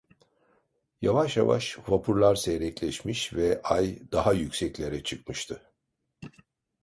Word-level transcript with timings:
Yavaş 1.01 1.37
yavaş 1.37 1.79
vapurlar 1.87 2.35
seyrekleşmiş 2.35 3.33
ve 3.33 3.61
ay 3.63 3.99
daha 4.11 4.33
yükseklere 4.33 5.03
çıkmıştı. 5.03 5.73